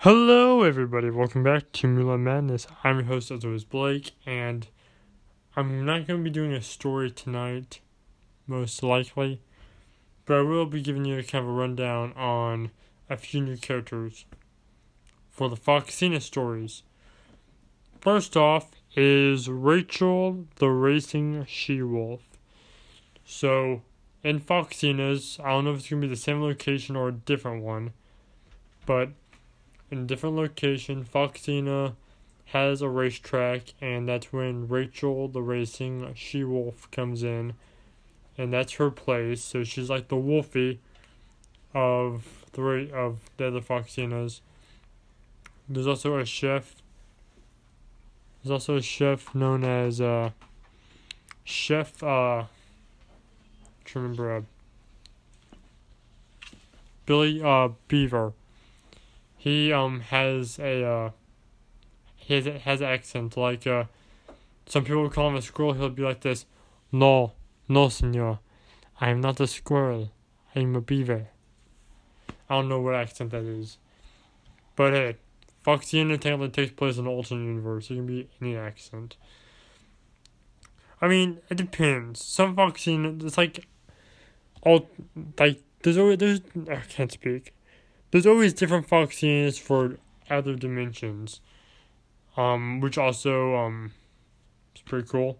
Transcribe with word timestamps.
Hello, 0.00 0.62
everybody. 0.62 1.08
Welcome 1.08 1.42
back 1.42 1.72
to 1.72 1.86
Mulan 1.88 2.20
Madness. 2.20 2.66
I'm 2.84 2.96
your 2.96 3.06
host, 3.06 3.30
as 3.30 3.46
always, 3.46 3.64
Blake, 3.64 4.12
and 4.26 4.68
I'm 5.56 5.86
not 5.86 6.06
going 6.06 6.20
to 6.20 6.24
be 6.24 6.30
doing 6.30 6.52
a 6.52 6.60
story 6.60 7.10
tonight, 7.10 7.80
most 8.46 8.82
likely, 8.82 9.40
but 10.26 10.36
I 10.36 10.42
will 10.42 10.66
be 10.66 10.82
giving 10.82 11.06
you 11.06 11.18
a 11.18 11.22
kind 11.22 11.42
of 11.44 11.48
a 11.48 11.52
rundown 11.52 12.12
on 12.12 12.72
a 13.08 13.16
few 13.16 13.40
new 13.40 13.56
characters 13.56 14.26
for 15.30 15.48
the 15.48 15.56
Foxina 15.56 16.20
stories. 16.20 16.82
First 17.98 18.36
off 18.36 18.72
is 18.94 19.48
Rachel 19.48 20.44
the 20.56 20.68
Racing 20.68 21.46
She 21.48 21.80
Wolf. 21.80 22.20
So, 23.24 23.80
in 24.22 24.40
Foxina's, 24.40 25.40
I 25.42 25.48
don't 25.52 25.64
know 25.64 25.72
if 25.72 25.78
it's 25.78 25.88
going 25.88 26.02
to 26.02 26.06
be 26.06 26.14
the 26.14 26.20
same 26.20 26.42
location 26.42 26.96
or 26.96 27.08
a 27.08 27.12
different 27.12 27.64
one, 27.64 27.94
but 28.84 29.08
in 29.90 29.98
a 29.98 30.04
different 30.04 30.36
location, 30.36 31.04
Foxina 31.04 31.94
has 32.46 32.82
a 32.82 32.88
racetrack, 32.88 33.74
and 33.80 34.08
that's 34.08 34.32
when 34.32 34.68
Rachel, 34.68 35.28
the 35.28 35.42
racing 35.42 36.12
she 36.14 36.44
wolf, 36.44 36.90
comes 36.90 37.22
in, 37.22 37.54
and 38.38 38.52
that's 38.52 38.74
her 38.74 38.90
place. 38.90 39.42
So 39.42 39.64
she's 39.64 39.90
like 39.90 40.08
the 40.08 40.16
wolfie 40.16 40.80
of 41.74 42.44
three 42.52 42.90
of 42.90 43.18
the 43.36 43.48
other 43.48 43.60
Foxinas. 43.60 44.40
There's 45.68 45.86
also 45.86 46.18
a 46.18 46.24
chef. 46.24 46.76
There's 48.42 48.52
also 48.52 48.76
a 48.76 48.82
chef 48.82 49.34
known 49.34 49.64
as 49.64 50.00
uh, 50.00 50.30
Chef. 51.46 52.02
Uh, 52.02 52.44
remember 53.94 54.36
uh, 54.36 54.42
Billy 57.06 57.40
uh, 57.42 57.68
Beaver 57.88 58.32
he 59.46 59.72
um 59.72 60.00
has 60.00 60.58
a 60.58 60.82
uh 60.84 61.10
he 62.16 62.34
has, 62.34 62.46
has 62.62 62.80
an 62.80 62.88
accent 62.88 63.36
like 63.36 63.64
uh 63.64 63.84
some 64.66 64.82
people 64.82 65.08
call 65.08 65.28
him 65.28 65.36
a 65.36 65.40
squirrel 65.40 65.72
he'll 65.74 65.88
be 65.88 66.02
like 66.02 66.22
this 66.22 66.46
no 66.90 67.32
no 67.68 67.88
senor 67.88 68.40
i 69.00 69.08
am 69.08 69.20
not 69.20 69.38
a 69.38 69.46
squirrel 69.46 70.10
i 70.56 70.58
am 70.58 70.74
a 70.74 70.80
beaver. 70.80 71.28
I 72.50 72.54
don't 72.56 72.68
know 72.68 72.80
what 72.80 72.96
accent 72.96 73.30
that 73.30 73.44
is. 73.44 73.78
But 74.74 74.92
hey 74.94 75.16
foxy 75.62 76.00
entertainment 76.00 76.52
takes 76.52 76.72
place 76.72 76.96
in 76.96 77.06
an 77.06 77.12
alternate 77.12 77.44
universe 77.44 77.88
it 77.88 77.94
can 77.94 78.06
be 78.06 78.28
any 78.42 78.56
accent. 78.56 79.16
I 81.00 81.06
mean 81.06 81.38
it 81.48 81.56
depends. 81.56 82.20
Some 82.24 82.58
and 82.58 83.22
it's 83.22 83.38
like 83.38 83.64
all 84.62 84.88
like 85.38 85.62
there's 85.84 85.98
always 85.98 86.18
there's 86.18 86.40
i 86.68 86.80
can't 86.80 87.12
speak 87.12 87.52
there's 88.10 88.26
always 88.26 88.52
different 88.52 88.88
Foxians 88.88 89.58
for 89.58 89.98
other 90.30 90.54
dimensions, 90.54 91.40
um, 92.36 92.80
which 92.80 92.98
also 92.98 93.54
um, 93.56 93.92
is 94.74 94.82
pretty 94.82 95.08
cool. 95.08 95.38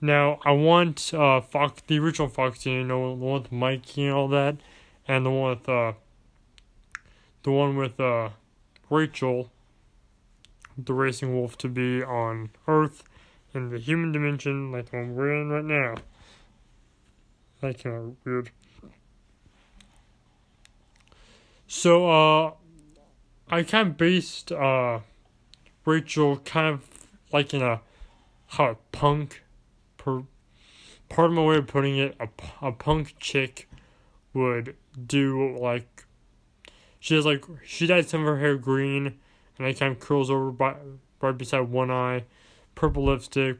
Now 0.00 0.40
I 0.44 0.52
want 0.52 1.14
uh 1.14 1.40
Fox 1.40 1.82
the 1.86 1.98
original 1.98 2.28
Foxy, 2.28 2.70
you 2.70 2.84
know, 2.84 3.10
the 3.10 3.24
one 3.24 3.42
with 3.42 3.52
Mikey 3.52 4.04
and 4.04 4.14
all 4.14 4.28
that, 4.28 4.56
and 5.08 5.24
the 5.24 5.30
one 5.30 5.50
with 5.50 5.68
uh 5.68 5.92
the 7.42 7.50
one 7.50 7.76
with 7.76 7.98
uh 7.98 8.30
Rachel, 8.90 9.50
the 10.76 10.92
racing 10.92 11.34
wolf, 11.34 11.56
to 11.58 11.68
be 11.68 12.02
on 12.02 12.50
Earth 12.68 13.04
in 13.54 13.70
the 13.70 13.78
human 13.78 14.12
dimension, 14.12 14.70
like 14.70 14.90
the 14.90 14.98
one 14.98 15.14
we're 15.14 15.40
in 15.40 15.48
right 15.48 15.64
now. 15.64 15.94
That 17.62 17.82
kind 17.82 17.96
of 17.96 18.16
weird. 18.24 18.50
So, 21.68 22.10
uh, 22.10 22.52
I 23.48 23.62
kind 23.64 23.88
of 23.88 23.96
based, 23.96 24.52
uh, 24.52 25.00
Rachel 25.84 26.38
kind 26.38 26.74
of 26.74 26.88
like 27.32 27.52
in 27.52 27.62
a, 27.62 27.80
how 28.48 28.70
a 28.70 28.74
punk, 28.92 29.42
per, 29.96 30.22
part 31.08 31.30
of 31.30 31.36
my 31.36 31.44
way 31.44 31.56
of 31.56 31.66
putting 31.66 31.98
it, 31.98 32.16
a, 32.20 32.28
a 32.62 32.72
punk 32.72 33.16
chick 33.18 33.68
would 34.32 34.76
do, 35.06 35.56
like, 35.58 36.04
she 37.00 37.14
has, 37.14 37.26
like, 37.26 37.44
she 37.64 37.86
dyed 37.86 38.08
some 38.08 38.20
of 38.20 38.26
her 38.26 38.38
hair 38.38 38.56
green, 38.56 39.18
and 39.58 39.66
it 39.66 39.78
kind 39.78 39.92
of 39.92 40.00
curls 40.00 40.30
over 40.30 40.50
by, 40.50 40.74
right 41.20 41.36
beside 41.36 41.62
one 41.62 41.90
eye, 41.90 42.24
purple 42.74 43.04
lipstick, 43.04 43.58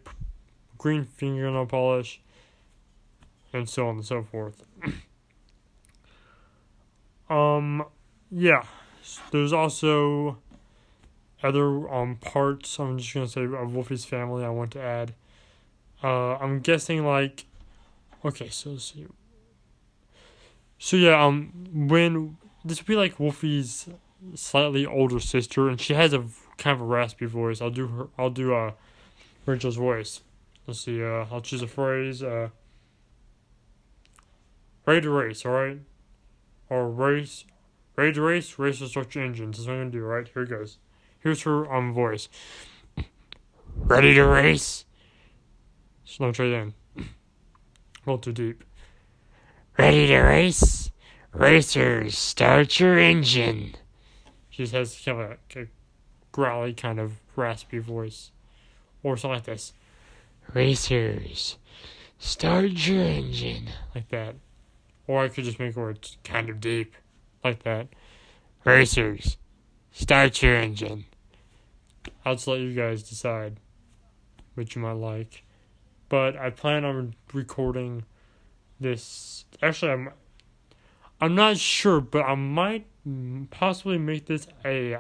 green 0.79 1.05
fingernail 1.05 1.67
polish, 1.67 2.21
and 3.53 3.69
so 3.69 3.89
on 3.89 3.97
and 3.97 4.05
so 4.05 4.23
forth. 4.23 4.65
um, 7.31 7.85
yeah, 8.31 8.65
there's 9.31 9.53
also 9.53 10.39
other 11.43 11.93
um 11.93 12.17
parts. 12.17 12.79
I'm 12.79 12.99
just 12.99 13.15
gonna 13.15 13.29
say 13.29 13.45
of 13.45 13.75
Wolfie's 13.75 14.05
family. 14.05 14.45
I 14.45 14.49
want 14.51 14.73
to 14.73 14.81
add. 14.81 15.15
Uh, 16.03 16.37
I'm 16.37 16.61
guessing 16.61 17.07
like, 17.07 17.47
okay, 18.25 18.49
so 18.49 18.71
let's 18.71 18.93
see. 18.93 19.07
So 20.79 20.97
yeah, 20.97 21.25
um, 21.25 21.89
when 21.89 22.37
this 22.65 22.81
would 22.81 22.87
be 22.87 22.97
like 22.97 23.19
Wolfie's 23.19 23.89
slightly 24.35 24.85
older 24.85 25.21
sister, 25.21 25.69
and 25.69 25.81
she 25.81 25.95
has 25.95 26.13
a 26.13 26.25
kind 26.59 26.75
of 26.75 26.81
a 26.81 26.85
raspy 26.85 27.27
voice. 27.27 27.61
I'll 27.61 27.71
do 27.71 27.87
her. 27.89 28.09
I'll 28.19 28.31
do 28.31 28.55
uh, 28.55 28.73
Rachel's 29.47 29.77
voice. 29.77 30.21
Let's 30.67 30.81
see. 30.81 31.03
Uh, 31.03 31.27
I'll 31.31 31.41
choose 31.41 31.63
a 31.63 31.69
phrase. 31.69 32.23
Uh, 32.23 32.49
ready 34.85 35.03
to 35.03 35.11
race. 35.11 35.47
All 35.47 35.53
right, 35.53 35.79
or 36.69 36.89
race 36.91 37.45
Ready 37.97 38.13
to 38.13 38.21
race? 38.21 38.59
Race 38.59 38.79
search 38.79 39.17
engines. 39.17 39.57
That's 39.57 39.67
what 39.67 39.75
I'm 39.75 39.81
gonna 39.81 39.91
do, 39.91 40.03
right? 40.03 40.29
Here 40.29 40.43
it 40.43 40.51
goes. 40.51 40.77
Here's 41.19 41.43
her 41.43 41.73
um 41.73 41.95
voice. 41.95 42.29
Ready 43.75 44.15
to 44.15 44.25
race? 44.25 44.85
Me 46.21 46.33
try 46.33 46.47
again. 46.47 46.75
A 46.99 47.03
little 48.05 48.19
too 48.19 48.33
deep. 48.33 48.65
Ready 49.79 50.07
to 50.07 50.19
race? 50.21 50.91
Racers, 51.33 52.17
start 52.17 52.81
your 52.81 52.99
engine. 52.99 53.75
She 54.49 54.63
just 54.63 54.73
has 54.73 54.99
kind 55.05 55.21
of 55.21 55.39
a, 55.55 55.61
a 55.63 55.67
growly 56.33 56.73
kind 56.73 56.99
of 56.99 57.21
raspy 57.35 57.79
voice. 57.79 58.31
Or 59.03 59.17
something 59.17 59.35
like 59.35 59.45
this. 59.45 59.73
Racers, 60.55 61.59
start 62.19 62.71
your 62.87 63.03
engine. 63.03 63.69
Like 63.95 64.09
that. 64.09 64.37
Or 65.07 65.25
I 65.25 65.29
could 65.29 65.45
just 65.45 65.59
make 65.59 65.77
words 65.77 66.17
kind 66.25 66.49
of 66.49 66.61
deep 66.61 66.95
like 67.45 67.63
that. 67.63 67.89
Racers, 68.65 69.37
start 69.93 70.43
your 70.43 70.57
engine. 70.57 71.05
I'll 72.25 72.35
just 72.35 72.49
let 72.49 72.61
you 72.61 72.75
guys 72.75 73.03
decide 73.03 73.61
which 74.55 74.75
you 74.75 74.83
might 74.83 74.93
like. 74.93 75.45
But 76.09 76.37
I 76.37 76.51
plan 76.51 76.85
on 76.85 77.15
recording 77.33 78.05
this. 78.81 79.45
Actually, 79.63 79.93
I'm. 79.93 80.11
I'm 81.19 81.35
not 81.35 81.57
sure, 81.57 82.01
but 82.01 82.25
I 82.25 82.35
might 82.35 82.87
possibly 83.51 83.97
make 83.97 84.27
this 84.27 84.47
a 84.65 84.99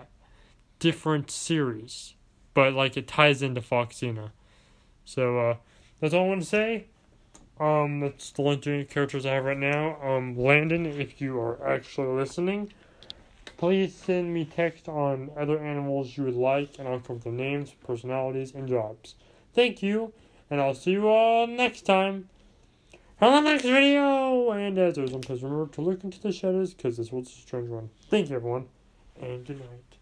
different 0.78 1.30
series. 1.30 2.14
But 2.54 2.72
like 2.72 2.96
it 2.96 3.06
ties 3.06 3.42
into 3.42 3.60
Foxina. 3.60 4.30
So 5.04 5.38
uh, 5.38 5.56
that's 6.00 6.14
all 6.14 6.24
I 6.24 6.28
want 6.28 6.42
to 6.42 6.48
say. 6.48 6.86
Um, 7.58 8.00
that's 8.00 8.30
the 8.32 8.42
only 8.42 8.56
three 8.58 8.84
characters 8.84 9.24
I 9.24 9.34
have 9.34 9.44
right 9.44 9.56
now. 9.56 10.00
Um, 10.02 10.36
Landon, 10.36 10.84
if 10.86 11.20
you 11.20 11.38
are 11.40 11.66
actually 11.66 12.08
listening, 12.08 12.72
please 13.56 13.94
send 13.94 14.34
me 14.34 14.44
text 14.44 14.88
on 14.88 15.30
other 15.36 15.58
animals 15.58 16.16
you 16.16 16.24
would 16.24 16.34
like, 16.34 16.78
and 16.78 16.86
I'll 16.86 17.00
cover 17.00 17.18
their 17.18 17.32
names, 17.32 17.72
personalities, 17.86 18.54
and 18.54 18.68
jobs. 18.68 19.14
Thank 19.54 19.82
you, 19.82 20.12
and 20.50 20.60
I'll 20.60 20.74
see 20.74 20.92
you 20.92 21.08
all 21.08 21.46
next 21.46 21.82
time 21.82 22.28
on 23.20 23.44
the 23.44 23.50
next 23.50 23.64
video. 23.64 24.50
And 24.50 24.78
as 24.78 24.98
always, 24.98 25.42
remember 25.42 25.72
to 25.72 25.80
look 25.80 26.04
into 26.04 26.20
the 26.20 26.32
shadows 26.32 26.74
because 26.74 26.98
this 26.98 27.10
was 27.10 27.28
a 27.28 27.30
strange 27.30 27.70
one. 27.70 27.88
Thank 28.10 28.28
you, 28.28 28.36
everyone, 28.36 28.66
and 29.18 29.46
good 29.46 29.60
night. 29.60 29.95